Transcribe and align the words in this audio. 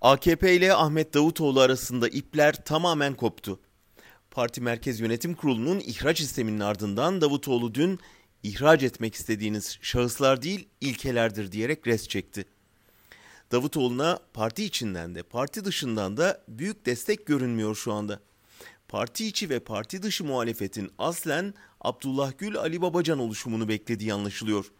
AKP 0.00 0.56
ile 0.56 0.74
Ahmet 0.74 1.14
Davutoğlu 1.14 1.60
arasında 1.60 2.08
ipler 2.08 2.64
tamamen 2.64 3.14
koptu. 3.14 3.60
Parti 4.30 4.60
Merkez 4.60 5.00
Yönetim 5.00 5.34
Kurulu'nun 5.34 5.80
ihraç 5.80 6.20
isteminin 6.20 6.60
ardından 6.60 7.20
Davutoğlu 7.20 7.74
dün 7.74 7.98
ihraç 8.42 8.82
etmek 8.82 9.14
istediğiniz 9.14 9.78
şahıslar 9.80 10.42
değil 10.42 10.68
ilkelerdir 10.80 11.52
diyerek 11.52 11.86
res 11.86 12.08
çekti. 12.08 12.44
Davutoğlu'na 13.52 14.18
parti 14.34 14.64
içinden 14.64 15.14
de 15.14 15.22
parti 15.22 15.64
dışından 15.64 16.16
da 16.16 16.44
büyük 16.48 16.86
destek 16.86 17.26
görünmüyor 17.26 17.74
şu 17.74 17.92
anda. 17.92 18.20
Parti 18.88 19.26
içi 19.26 19.50
ve 19.50 19.60
parti 19.60 20.02
dışı 20.02 20.24
muhalefetin 20.24 20.90
aslen 20.98 21.54
Abdullah 21.80 22.32
Gül 22.38 22.56
Ali 22.56 22.82
Babacan 22.82 23.18
oluşumunu 23.18 23.68
beklediği 23.68 24.14
anlaşılıyor. 24.14 24.72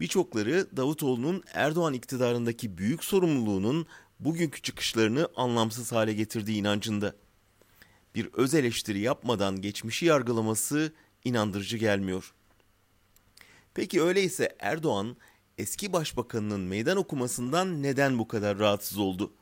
Birçokları 0.00 0.76
Davutoğlu'nun 0.76 1.42
Erdoğan 1.54 1.94
iktidarındaki 1.94 2.78
büyük 2.78 3.04
sorumluluğunun 3.04 3.86
bugünkü 4.20 4.62
çıkışlarını 4.62 5.28
anlamsız 5.36 5.92
hale 5.92 6.12
getirdiği 6.12 6.56
inancında. 6.56 7.14
Bir 8.14 8.28
öz 8.32 8.54
eleştiri 8.54 9.00
yapmadan 9.00 9.60
geçmişi 9.60 10.06
yargılaması 10.06 10.92
inandırıcı 11.24 11.76
gelmiyor. 11.76 12.34
Peki 13.74 14.02
öyleyse 14.02 14.56
Erdoğan 14.58 15.16
eski 15.58 15.92
başbakanının 15.92 16.60
meydan 16.60 16.96
okumasından 16.96 17.82
neden 17.82 18.18
bu 18.18 18.28
kadar 18.28 18.58
rahatsız 18.58 18.98
oldu? 18.98 19.32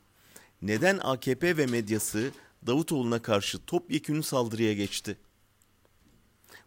Neden 0.61 0.99
AKP 1.03 1.57
ve 1.57 1.65
medyası 1.65 2.31
Davutoğlu'na 2.67 3.21
karşı 3.21 3.65
topyekün 3.65 4.21
saldırıya 4.21 4.73
geçti? 4.73 5.17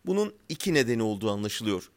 Bunun 0.07 0.35
iki 0.49 0.75
nedeni 0.75 1.03
olduğu 1.03 1.31
anlaşılıyor. 1.31 1.91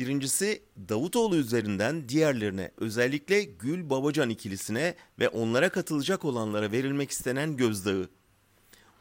Birincisi 0.00 0.62
Davutoğlu 0.88 1.36
üzerinden 1.36 2.08
diğerlerine 2.08 2.70
özellikle 2.76 3.42
Gül 3.42 3.90
Babacan 3.90 4.30
ikilisine 4.30 4.94
ve 5.18 5.28
onlara 5.28 5.68
katılacak 5.68 6.24
olanlara 6.24 6.72
verilmek 6.72 7.10
istenen 7.10 7.56
gözdağı. 7.56 8.08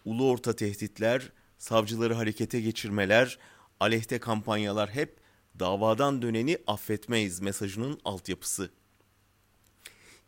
Ulu 0.06 0.30
orta 0.30 0.56
tehditler, 0.56 1.32
savcıları 1.58 2.14
harekete 2.14 2.62
geçirmeler, 2.62 3.40
aleyhte 3.80 4.20
kampanyalar 4.20 4.90
hep 4.90 5.18
davadan 5.60 6.22
döneni 6.22 6.58
affetmeyiz 6.68 7.40
mesajının 7.40 8.00
altyapısı. 8.06 8.70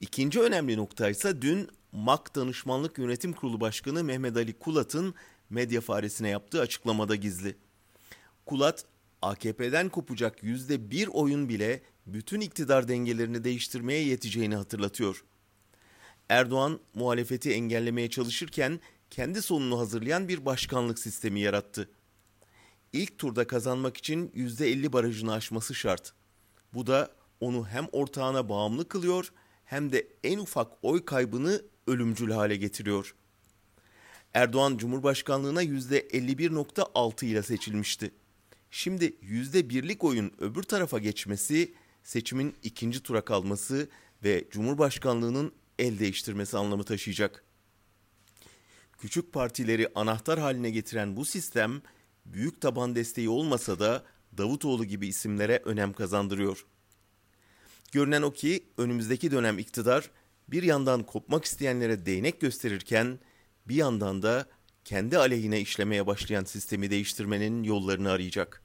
İkinci 0.01 0.41
önemli 0.41 0.77
nokta 0.77 1.09
ise 1.09 1.41
dün 1.41 1.69
MAK 1.91 2.35
Danışmanlık 2.35 2.97
Yönetim 2.97 3.33
Kurulu 3.33 3.61
Başkanı 3.61 4.03
Mehmet 4.03 4.37
Ali 4.37 4.53
Kulat'ın 4.53 5.15
medya 5.49 5.81
faresine 5.81 6.29
yaptığı 6.29 6.61
açıklamada 6.61 7.15
gizli. 7.15 7.55
Kulat, 8.45 8.85
AKP'den 9.21 9.89
kopacak 9.89 10.43
yüzde 10.43 10.91
bir 10.91 11.07
oyun 11.07 11.49
bile 11.49 11.81
bütün 12.05 12.41
iktidar 12.41 12.87
dengelerini 12.87 13.43
değiştirmeye 13.43 14.03
yeteceğini 14.03 14.55
hatırlatıyor. 14.55 15.23
Erdoğan 16.29 16.79
muhalefeti 16.93 17.51
engellemeye 17.51 18.09
çalışırken 18.09 18.79
kendi 19.09 19.41
sonunu 19.41 19.79
hazırlayan 19.79 20.27
bir 20.27 20.45
başkanlık 20.45 20.99
sistemi 20.99 21.39
yarattı. 21.39 21.89
İlk 22.93 23.17
turda 23.17 23.47
kazanmak 23.47 23.97
için 23.97 24.31
yüzde 24.33 24.69
50 24.69 24.93
barajını 24.93 25.33
aşması 25.33 25.75
şart. 25.75 26.13
Bu 26.73 26.87
da 26.87 27.11
onu 27.39 27.67
hem 27.67 27.87
ortağına 27.91 28.49
bağımlı 28.49 28.87
kılıyor 28.87 29.33
hem 29.65 29.91
de 29.91 30.07
en 30.23 30.39
ufak 30.39 30.71
oy 30.81 31.05
kaybını 31.05 31.61
ölümcül 31.87 32.31
hale 32.31 32.55
getiriyor. 32.55 33.15
Erdoğan 34.33 34.77
Cumhurbaşkanlığına 34.77 35.63
%51.6 35.63 37.25
ile 37.25 37.43
seçilmişti. 37.43 38.11
Şimdi 38.71 39.15
yüzde 39.21 39.69
birlik 39.69 40.03
oyun 40.03 40.31
öbür 40.39 40.63
tarafa 40.63 40.99
geçmesi 40.99 41.73
seçimin 42.03 42.55
ikinci 42.63 43.03
tura 43.03 43.25
kalması 43.25 43.89
ve 44.23 44.47
Cumhurbaşkanlığının 44.51 45.51
el 45.79 45.99
değiştirmesi 45.99 46.57
anlamı 46.57 46.83
taşıyacak. 46.83 47.43
Küçük 48.97 49.33
partileri 49.33 49.87
anahtar 49.95 50.39
haline 50.39 50.69
getiren 50.69 51.15
bu 51.15 51.25
sistem 51.25 51.81
büyük 52.25 52.61
taban 52.61 52.95
desteği 52.95 53.29
olmasa 53.29 53.79
da 53.79 54.03
Davutoğlu 54.37 54.85
gibi 54.85 55.07
isimlere 55.07 55.61
önem 55.65 55.93
kazandırıyor. 55.93 56.65
Görünen 57.91 58.21
o 58.21 58.33
ki 58.33 58.63
önümüzdeki 58.77 59.31
dönem 59.31 59.59
iktidar 59.59 60.11
bir 60.47 60.63
yandan 60.63 61.03
kopmak 61.03 61.45
isteyenlere 61.45 62.05
değnek 62.05 62.41
gösterirken 62.41 63.19
bir 63.67 63.75
yandan 63.75 64.21
da 64.21 64.45
kendi 64.85 65.17
aleyhine 65.17 65.59
işlemeye 65.61 66.07
başlayan 66.07 66.43
sistemi 66.43 66.89
değiştirmenin 66.89 67.63
yollarını 67.63 68.11
arayacak. 68.11 68.63